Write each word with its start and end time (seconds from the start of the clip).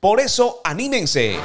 Por 0.00 0.20
eso 0.20 0.60
anímense 0.62 1.36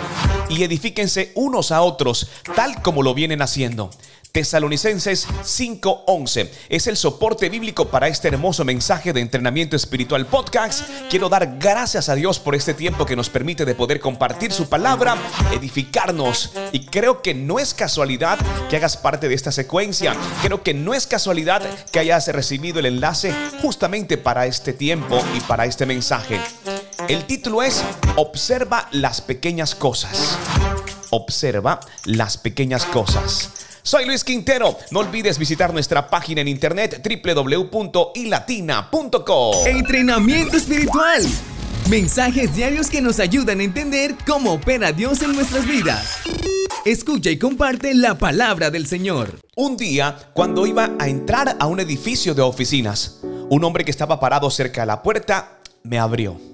y 0.47 0.63
edifíquense 0.63 1.31
unos 1.33 1.71
a 1.71 1.81
otros, 1.81 2.29
tal 2.55 2.83
como 2.83 3.01
lo 3.01 3.15
vienen 3.15 3.41
haciendo. 3.41 3.89
Tesalonicenses 4.31 5.27
5:11 5.43 6.51
es 6.69 6.85
el 6.85 6.95
soporte 6.95 7.49
bíblico 7.49 7.87
para 7.89 8.07
este 8.07 8.27
hermoso 8.27 8.63
mensaje 8.63 9.11
de 9.11 9.21
entrenamiento 9.21 9.75
espiritual 9.75 10.27
podcast. 10.27 10.87
Quiero 11.09 11.29
dar 11.29 11.57
gracias 11.57 12.09
a 12.09 12.15
Dios 12.15 12.37
por 12.39 12.53
este 12.53 12.75
tiempo 12.75 13.07
que 13.07 13.15
nos 13.15 13.29
permite 13.29 13.65
de 13.65 13.73
poder 13.73 13.99
compartir 13.99 14.51
su 14.51 14.69
palabra, 14.69 15.17
edificarnos. 15.51 16.51
Y 16.71 16.85
creo 16.85 17.23
que 17.23 17.33
no 17.33 17.57
es 17.57 17.73
casualidad 17.73 18.37
que 18.69 18.75
hagas 18.75 18.97
parte 18.97 19.29
de 19.29 19.35
esta 19.35 19.51
secuencia. 19.51 20.15
Creo 20.43 20.61
que 20.61 20.75
no 20.75 20.93
es 20.93 21.07
casualidad 21.07 21.63
que 21.91 21.97
hayas 21.97 22.27
recibido 22.27 22.77
el 22.77 22.85
enlace 22.85 23.33
justamente 23.63 24.19
para 24.19 24.45
este 24.45 24.73
tiempo 24.73 25.19
y 25.35 25.39
para 25.41 25.65
este 25.65 25.87
mensaje. 25.87 26.39
El 27.09 27.25
título 27.25 27.63
es 27.63 27.83
Observa 28.15 28.87
las 28.91 29.19
pequeñas 29.21 29.73
cosas. 29.75 30.37
Observa 31.09 31.81
las 32.05 32.37
pequeñas 32.37 32.85
cosas. 32.85 33.49
Soy 33.83 34.05
Luis 34.05 34.23
Quintero. 34.23 34.77
No 34.91 34.99
olvides 34.99 35.37
visitar 35.37 35.73
nuestra 35.73 36.09
página 36.09 36.39
en 36.41 36.47
internet 36.47 37.01
www.ilatina.co. 37.03 39.65
Entrenamiento 39.65 40.55
espiritual. 40.55 41.21
Mensajes 41.89 42.55
diarios 42.55 42.89
que 42.89 43.01
nos 43.01 43.19
ayudan 43.19 43.59
a 43.59 43.63
entender 43.63 44.15
cómo 44.25 44.53
opera 44.53 44.93
Dios 44.93 45.21
en 45.21 45.35
nuestras 45.35 45.67
vidas. 45.67 46.19
Escucha 46.85 47.29
y 47.29 47.37
comparte 47.37 47.93
la 47.93 48.17
palabra 48.17 48.71
del 48.71 48.87
Señor. 48.87 49.37
Un 49.55 49.77
día, 49.77 50.17
cuando 50.33 50.65
iba 50.65 50.91
a 50.99 51.09
entrar 51.09 51.57
a 51.59 51.67
un 51.67 51.81
edificio 51.81 52.33
de 52.33 52.41
oficinas, 52.41 53.19
un 53.49 53.61
hombre 53.63 53.83
que 53.83 53.91
estaba 53.91 54.19
parado 54.19 54.49
cerca 54.49 54.81
de 54.81 54.87
la 54.87 55.03
puerta 55.03 55.59
me 55.83 55.99
abrió. 55.99 56.52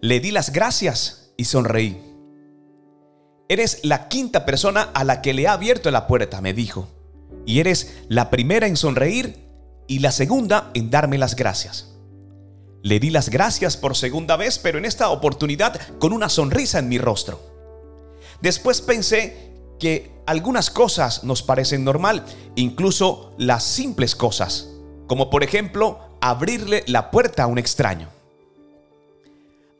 Le 0.00 0.20
di 0.20 0.30
las 0.30 0.52
gracias 0.52 1.32
y 1.36 1.46
sonreí. 1.46 2.00
Eres 3.48 3.80
la 3.82 4.06
quinta 4.08 4.44
persona 4.44 4.82
a 4.94 5.02
la 5.02 5.22
que 5.22 5.34
le 5.34 5.48
ha 5.48 5.54
abierto 5.54 5.90
la 5.90 6.06
puerta, 6.06 6.40
me 6.40 6.54
dijo. 6.54 6.86
Y 7.46 7.58
eres 7.58 7.96
la 8.08 8.30
primera 8.30 8.68
en 8.68 8.76
sonreír 8.76 9.48
y 9.88 9.98
la 9.98 10.12
segunda 10.12 10.70
en 10.74 10.90
darme 10.90 11.18
las 11.18 11.34
gracias. 11.34 11.96
Le 12.82 13.00
di 13.00 13.10
las 13.10 13.28
gracias 13.28 13.76
por 13.76 13.96
segunda 13.96 14.36
vez, 14.36 14.60
pero 14.60 14.78
en 14.78 14.84
esta 14.84 15.08
oportunidad 15.08 15.80
con 15.98 16.12
una 16.12 16.28
sonrisa 16.28 16.78
en 16.78 16.88
mi 16.88 16.98
rostro. 16.98 17.40
Después 18.40 18.80
pensé 18.80 19.52
que 19.80 20.12
algunas 20.26 20.70
cosas 20.70 21.24
nos 21.24 21.42
parecen 21.42 21.82
normal, 21.82 22.24
incluso 22.54 23.34
las 23.36 23.64
simples 23.64 24.14
cosas, 24.14 24.68
como 25.08 25.28
por 25.28 25.42
ejemplo 25.42 25.98
abrirle 26.20 26.84
la 26.86 27.10
puerta 27.10 27.42
a 27.42 27.46
un 27.48 27.58
extraño. 27.58 28.10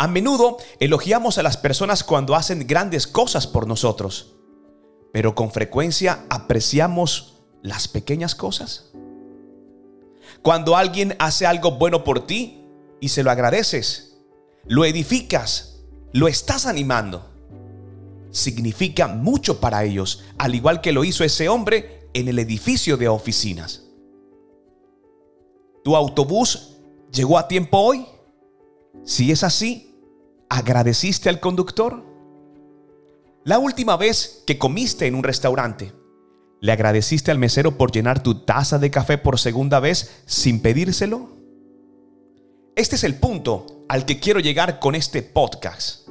A 0.00 0.06
menudo 0.06 0.58
elogiamos 0.78 1.38
a 1.38 1.42
las 1.42 1.56
personas 1.56 2.04
cuando 2.04 2.36
hacen 2.36 2.68
grandes 2.68 3.08
cosas 3.08 3.48
por 3.48 3.66
nosotros, 3.66 4.36
pero 5.12 5.34
con 5.34 5.50
frecuencia 5.50 6.24
apreciamos 6.30 7.42
las 7.62 7.88
pequeñas 7.88 8.36
cosas. 8.36 8.92
Cuando 10.42 10.76
alguien 10.76 11.16
hace 11.18 11.46
algo 11.46 11.72
bueno 11.72 12.04
por 12.04 12.26
ti 12.26 12.64
y 13.00 13.08
se 13.08 13.24
lo 13.24 13.32
agradeces, 13.32 14.20
lo 14.66 14.84
edificas, 14.84 15.80
lo 16.12 16.28
estás 16.28 16.66
animando, 16.66 17.28
significa 18.30 19.08
mucho 19.08 19.58
para 19.58 19.82
ellos, 19.82 20.22
al 20.38 20.54
igual 20.54 20.80
que 20.80 20.92
lo 20.92 21.02
hizo 21.02 21.24
ese 21.24 21.48
hombre 21.48 22.08
en 22.14 22.28
el 22.28 22.38
edificio 22.38 22.96
de 22.96 23.08
oficinas. 23.08 23.82
¿Tu 25.82 25.96
autobús 25.96 26.76
llegó 27.12 27.36
a 27.36 27.48
tiempo 27.48 27.78
hoy? 27.78 28.06
Si 29.04 29.32
es 29.32 29.42
así, 29.42 29.87
¿Agradeciste 30.50 31.28
al 31.28 31.40
conductor? 31.40 32.02
La 33.44 33.58
última 33.58 33.96
vez 33.98 34.42
que 34.46 34.56
comiste 34.58 35.06
en 35.06 35.14
un 35.14 35.22
restaurante, 35.22 35.92
¿le 36.60 36.72
agradeciste 36.72 37.30
al 37.30 37.38
mesero 37.38 37.76
por 37.76 37.92
llenar 37.92 38.22
tu 38.22 38.46
taza 38.46 38.78
de 38.78 38.90
café 38.90 39.18
por 39.18 39.38
segunda 39.38 39.78
vez 39.78 40.22
sin 40.24 40.60
pedírselo? 40.60 41.36
Este 42.76 42.96
es 42.96 43.04
el 43.04 43.16
punto 43.16 43.84
al 43.88 44.06
que 44.06 44.20
quiero 44.20 44.40
llegar 44.40 44.80
con 44.80 44.94
este 44.94 45.22
podcast. 45.22 46.08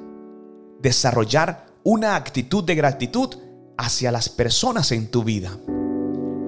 Desarrollar 0.82 1.66
una 1.84 2.16
actitud 2.16 2.64
de 2.64 2.76
gratitud 2.76 3.36
hacia 3.78 4.12
las 4.12 4.30
personas 4.30 4.92
en 4.92 5.10
tu 5.10 5.24
vida, 5.24 5.58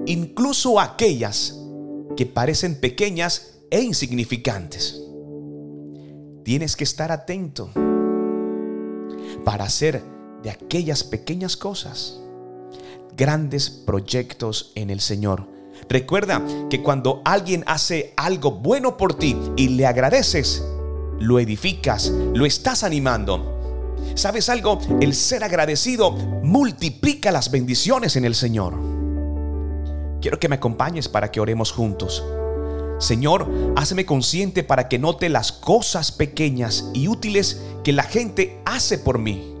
incluso 0.06 0.78
aquellas 0.78 1.56
que 2.16 2.26
parecen 2.26 2.80
pequeñas 2.80 3.58
e 3.70 3.80
insignificantes 3.80 5.00
tienes 6.50 6.74
que 6.74 6.82
estar 6.82 7.12
atento 7.12 7.70
para 9.44 9.64
hacer 9.64 10.02
de 10.42 10.50
aquellas 10.50 11.04
pequeñas 11.04 11.56
cosas 11.56 12.20
grandes 13.16 13.68
proyectos 13.68 14.72
en 14.74 14.90
el 14.90 15.00
Señor. 15.00 15.46
Recuerda 15.88 16.42
que 16.68 16.82
cuando 16.82 17.22
alguien 17.24 17.64
hace 17.66 18.14
algo 18.16 18.52
bueno 18.52 18.96
por 18.96 19.14
ti 19.14 19.36
y 19.56 19.68
le 19.68 19.86
agradeces, 19.86 20.64
lo 21.18 21.38
edificas, 21.38 22.10
lo 22.34 22.46
estás 22.46 22.84
animando. 22.84 23.96
¿Sabes 24.14 24.48
algo? 24.48 24.78
El 25.00 25.14
ser 25.14 25.44
agradecido 25.44 26.12
multiplica 26.12 27.30
las 27.30 27.50
bendiciones 27.50 28.16
en 28.16 28.24
el 28.24 28.34
Señor. 28.34 28.74
Quiero 30.20 30.38
que 30.38 30.48
me 30.48 30.56
acompañes 30.56 31.08
para 31.08 31.30
que 31.30 31.40
oremos 31.40 31.72
juntos. 31.72 32.24
Señor, 33.00 33.50
hazme 33.76 34.04
consciente 34.04 34.62
para 34.62 34.86
que 34.86 34.98
note 34.98 35.30
las 35.30 35.52
cosas 35.52 36.12
pequeñas 36.12 36.90
y 36.92 37.08
útiles 37.08 37.62
que 37.82 37.94
la 37.94 38.02
gente 38.02 38.60
hace 38.66 38.98
por 38.98 39.18
mí, 39.18 39.54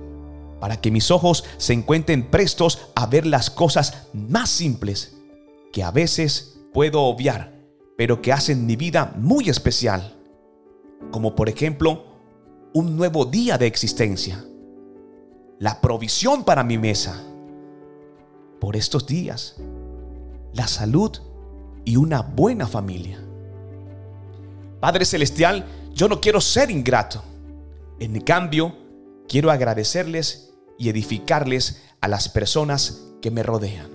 para 0.60 0.78
que 0.78 0.90
mis 0.90 1.10
ojos 1.10 1.44
se 1.56 1.72
encuentren 1.72 2.30
prestos 2.30 2.88
a 2.94 3.06
ver 3.06 3.24
las 3.24 3.48
cosas 3.48 4.08
más 4.12 4.50
simples 4.50 5.16
que 5.72 5.82
a 5.82 5.90
veces 5.90 6.60
puedo 6.74 7.00
obviar, 7.00 7.54
pero 7.96 8.20
que 8.20 8.30
hacen 8.30 8.66
mi 8.66 8.76
vida 8.76 9.14
muy 9.16 9.48
especial, 9.48 10.14
como 11.10 11.34
por 11.34 11.48
ejemplo 11.48 12.04
un 12.74 12.94
nuevo 12.94 13.24
día 13.24 13.56
de 13.56 13.66
existencia, 13.66 14.44
la 15.58 15.80
provisión 15.80 16.44
para 16.44 16.62
mi 16.62 16.76
mesa, 16.76 17.24
por 18.60 18.76
estos 18.76 19.06
días, 19.06 19.56
la 20.52 20.68
salud 20.68 21.12
y 21.86 21.96
una 21.96 22.20
buena 22.20 22.66
familia. 22.66 23.18
Padre 24.80 25.04
Celestial, 25.04 25.66
yo 25.94 26.08
no 26.08 26.20
quiero 26.20 26.40
ser 26.40 26.70
ingrato. 26.70 27.22
En 27.98 28.18
cambio, 28.22 28.74
quiero 29.28 29.50
agradecerles 29.50 30.54
y 30.78 30.88
edificarles 30.88 31.82
a 32.00 32.08
las 32.08 32.30
personas 32.30 33.02
que 33.20 33.30
me 33.30 33.42
rodean. 33.42 33.90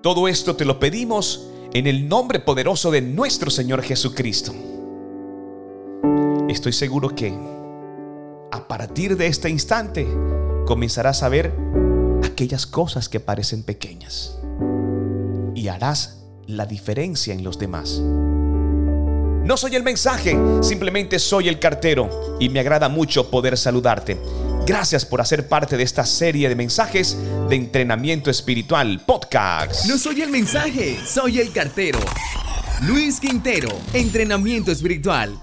Todo 0.00 0.28
esto 0.28 0.54
te 0.54 0.64
lo 0.64 0.78
pedimos 0.78 1.48
en 1.72 1.88
el 1.88 2.08
nombre 2.08 2.38
poderoso 2.38 2.92
de 2.92 3.02
nuestro 3.02 3.50
Señor 3.50 3.82
Jesucristo. 3.82 4.54
Estoy 6.48 6.72
seguro 6.72 7.08
que 7.10 7.36
a 8.52 8.68
partir 8.68 9.16
de 9.16 9.26
este 9.26 9.50
instante 9.50 10.06
comenzarás 10.66 11.24
a 11.24 11.28
ver 11.28 11.52
aquellas 12.22 12.64
cosas 12.66 13.08
que 13.08 13.18
parecen 13.18 13.64
pequeñas 13.64 14.38
y 15.54 15.66
harás 15.66 16.24
la 16.46 16.64
diferencia 16.64 17.34
en 17.34 17.42
los 17.42 17.58
demás. 17.58 18.00
No 19.48 19.56
soy 19.56 19.76
el 19.76 19.82
mensaje, 19.82 20.36
simplemente 20.60 21.18
soy 21.18 21.48
el 21.48 21.58
cartero 21.58 22.36
y 22.38 22.50
me 22.50 22.60
agrada 22.60 22.90
mucho 22.90 23.30
poder 23.30 23.56
saludarte. 23.56 24.18
Gracias 24.66 25.06
por 25.06 25.22
hacer 25.22 25.48
parte 25.48 25.78
de 25.78 25.84
esta 25.84 26.04
serie 26.04 26.50
de 26.50 26.54
mensajes 26.54 27.16
de 27.48 27.56
entrenamiento 27.56 28.30
espiritual 28.30 29.00
podcast. 29.06 29.86
No 29.86 29.96
soy 29.96 30.20
el 30.20 30.28
mensaje, 30.28 30.98
soy 31.02 31.40
el 31.40 31.50
cartero. 31.50 31.98
Luis 32.82 33.20
Quintero, 33.20 33.70
entrenamiento 33.94 34.70
espiritual 34.70 35.38